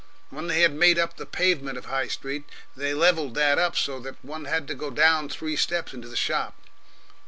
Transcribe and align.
When 0.31 0.47
they 0.47 0.61
had 0.61 0.73
made 0.73 0.97
up 0.97 1.15
the 1.17 1.27
pavement 1.27 1.77
of 1.77 1.83
the 1.83 1.91
High 1.91 2.07
Street, 2.07 2.45
they 2.75 2.95
levelled 2.95 3.35
that 3.35 3.59
up 3.59 3.75
so 3.77 3.99
that 3.99 4.15
one 4.25 4.45
had 4.45 4.67
to 4.69 4.73
go 4.73 4.89
down 4.89 5.29
three 5.29 5.55
steps 5.55 5.93
into 5.93 6.07
the 6.07 6.15
shop. 6.17 6.55